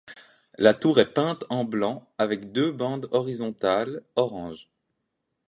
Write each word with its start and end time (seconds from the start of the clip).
La 0.57 0.73
tour 0.73 0.99
est 0.99 1.13
peinte 1.13 1.45
en 1.51 1.63
blanc 1.63 2.09
avec 2.17 2.51
deux 2.51 2.71
bandes 2.71 3.07
horizontales 3.11 4.01
orange. 4.15 4.67